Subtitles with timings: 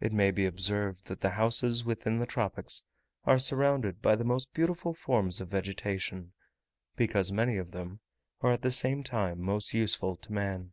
[0.00, 2.84] It may be observed, that the houses within the tropics
[3.26, 6.32] are surrounded by the most beautiful forms of vegetation,
[6.96, 8.00] because many of them
[8.40, 10.72] are at the same time most useful to man.